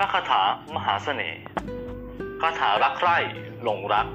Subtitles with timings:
[0.00, 0.42] พระคาถา
[0.74, 1.40] มหาเสน่ห์
[2.42, 3.18] คาถารักใคร่
[3.62, 4.06] หลงรัก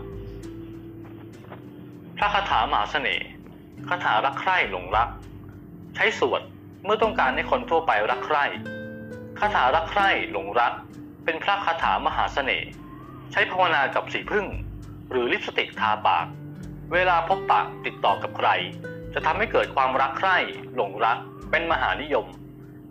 [2.18, 3.26] พระคาถามหาเสน่ห์
[3.90, 5.10] คาถารักใคร่หลงรัก
[5.96, 6.42] ใช้สวด
[6.84, 8.46] เมื่อต้องการให้คนทั่วไปรักใคร่
[9.40, 10.74] คาถารักใคร่หลงรัก
[11.26, 12.68] เป็นพระคาถามหาเสน่ห์
[13.32, 14.46] ใช้ภาวนากับสีพึ่ง
[15.12, 16.26] หรือลิปสติกทาปาก
[16.94, 18.50] เวลาพบปะติดต่อกับใคร
[19.14, 20.38] จะทำให้เกิดความรักใคร่
[20.76, 21.18] หลงรัก
[21.52, 22.26] เป็นมหานิยม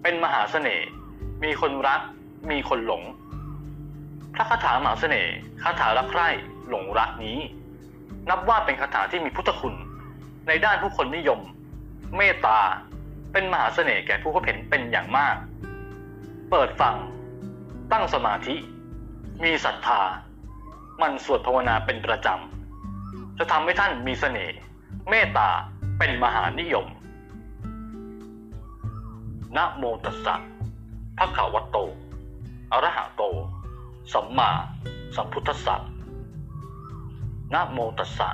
[0.02, 0.86] เป็นมหาเสน่ห์
[1.44, 2.02] มีคนรัก
[2.50, 3.02] มีคนหลง
[4.34, 6.28] พระคาถามหาเสน่ห์คาถารักใคร่
[6.68, 7.38] หลงรักนี้
[8.28, 9.74] นับว่าเป็นคาถาที่มีพุทธคุณ
[10.48, 11.40] ในด้านผู้คนนิยม
[12.16, 12.58] เมตตา
[13.32, 15.36] เป็นมหาเสน่ห์แก่ผู้พบเห็นเป็นอย่างมาก
[16.50, 16.96] เปิดฟัง
[17.92, 18.54] ตั้งสมาธิ
[19.44, 20.00] มีศรัทธา
[21.02, 24.56] มันสวดภาวนาเป็นประจำ จะทำให้ท่านมีเสน่ห์
[25.10, 25.48] เมตตา
[25.98, 26.86] เป็นมหานิยม
[29.56, 30.34] นะโมตัสสะ
[31.18, 31.76] ภะคะวะโต
[32.74, 33.22] อรหะโต
[34.12, 34.50] สัมมา
[35.16, 35.76] สัมพุทธัสสะ
[37.52, 38.28] นะโมตัสสะ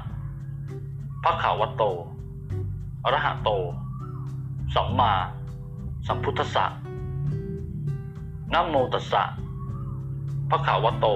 [1.25, 1.83] ภะคะวะโต
[3.05, 3.50] อรหะโต
[4.75, 5.12] สัมมา
[6.06, 6.64] สัมพุทธัสสะ
[8.53, 9.22] นะโมตัสสะ
[10.50, 11.06] ภะคะวะโต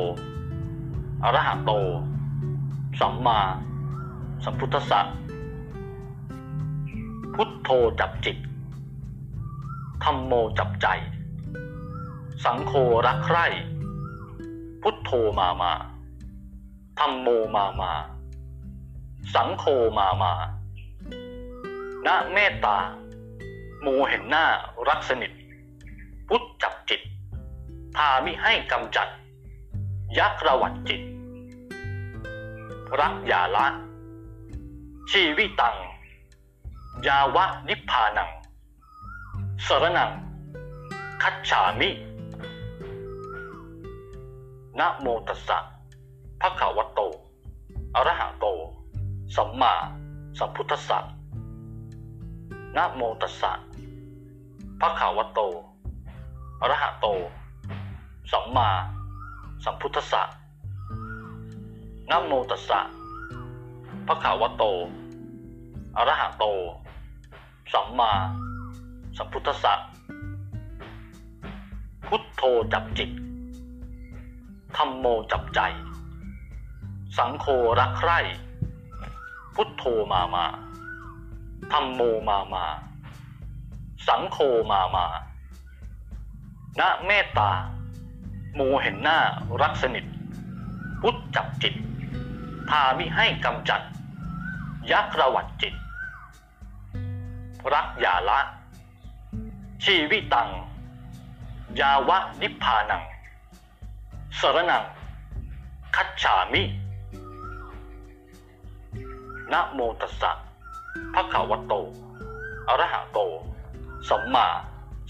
[1.25, 1.73] อรหะโต
[3.01, 3.39] สัมมา
[4.45, 5.01] สัมพุทธัสสะ
[7.35, 7.69] พุทโธ
[8.01, 8.37] จับจิต
[10.03, 10.89] ธรรมโมจับใจ
[12.45, 12.73] สังโฆ
[13.07, 13.47] รักใคร่
[14.83, 15.73] พุทโธมามา
[16.99, 17.93] ธรรมโมมามา
[19.35, 19.65] สังโฆ
[19.99, 20.33] มามา
[22.07, 22.79] ณเมตตา
[23.83, 24.47] โมเห็นหน้า
[24.89, 25.33] รักสนิท
[26.29, 27.01] พุทธจับจิต
[27.97, 29.09] ทามิให้กำจัด
[30.19, 31.01] ยักระวัดจิต
[33.01, 33.67] รักอย่าละ
[35.13, 35.77] ชีวิตัง
[37.07, 38.31] ยาวะนิพพานัง
[39.67, 40.11] สรนัง
[41.23, 41.91] คัจฉามิ
[44.79, 45.59] นะโมตัสสะ
[46.41, 47.01] ภะคะวะโต
[47.95, 48.47] อะระหะโต
[49.37, 49.75] สัมมา
[50.39, 50.99] สัมพุทธัสสะ
[52.77, 53.53] นะโมตัสสะ
[54.81, 55.41] ภะคะวะโต
[56.61, 57.07] อะระหะโต
[58.33, 58.69] สัมมา
[59.65, 60.23] สัมพุทธัสสะ
[62.11, 62.81] นะโมตัสสะ
[64.07, 64.65] ภะคะวะโต
[65.97, 66.45] อะระหะโต
[67.73, 68.13] สัมมา
[69.17, 69.73] สัมพุทธัสสะ
[72.07, 73.11] พุทโธจับจิต
[74.77, 75.61] ธรรมโมจับใจ
[77.19, 77.47] สังโฆ
[77.81, 78.19] รักใคร่
[79.55, 80.45] พุทโธมามา
[81.73, 82.65] ธรรมโมมามา
[84.09, 84.39] สังโฆ
[84.71, 85.07] มามา
[86.81, 87.51] ณเมตตา
[88.55, 89.19] โมเห็นหน้า
[89.63, 90.05] รักสนิท
[91.03, 91.75] พุทธจับจิต
[92.71, 93.81] ทามิให้กำจัด
[94.93, 95.75] ยักระวัดจิต
[97.75, 98.41] รักอย่าละ
[99.85, 100.49] ชีวิตัง
[101.81, 103.03] ยาวะนิพพานัง
[104.43, 104.85] สรนัง
[105.97, 106.63] คัจฉามิ
[109.53, 110.31] นะโมตัสสะ
[111.15, 111.75] ภะคะวะโต
[112.69, 113.19] อะระหะโต
[114.09, 114.47] สัมมา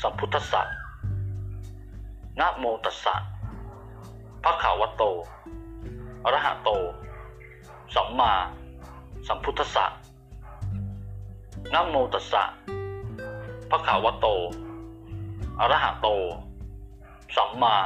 [0.02, 0.62] สัมพุทธัสสะ
[2.40, 3.14] นะโมตัสสะ
[4.44, 5.02] ภะคะวะโต
[6.24, 6.70] อะระหะโต
[7.94, 8.32] สัมมา
[9.26, 9.84] สัมพุทธัสสะ
[11.72, 12.42] นะโมตัสสะ
[13.70, 14.26] ภะคะวะโต
[15.60, 16.08] อะระหะโต
[17.36, 17.76] สัมมา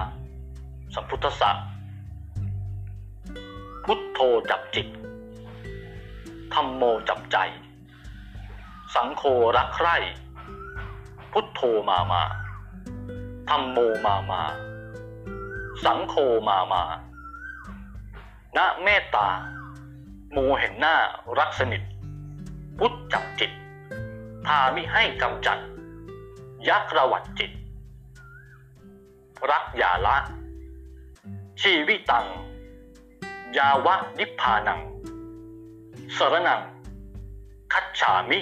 [0.94, 1.50] สัมพุทธะ
[3.84, 4.20] พุทโธ
[4.50, 4.86] จับจิต
[6.54, 7.36] ธรรมโมจับใจ
[8.94, 9.22] สังโฆ
[9.56, 9.96] รักใคร่
[11.32, 12.22] พุทโธมามา
[13.50, 14.42] ธรรมโมมามา
[15.84, 16.14] สังโฆ
[16.48, 16.82] มามา
[18.56, 19.28] ณเมตตา
[20.32, 20.96] โมเห็นหน้า
[21.38, 21.82] รักสนิท
[22.78, 23.50] พุทธจับจิต
[24.46, 25.58] ทามิให้กำจัด
[26.68, 27.50] ยักระวัดจิต
[29.50, 30.16] รักอย่าละ
[31.62, 32.26] ชีวิตัง
[33.58, 34.80] ยาวะนิพพานัง
[36.16, 36.60] สรนัง
[37.72, 38.40] คัจฉามิ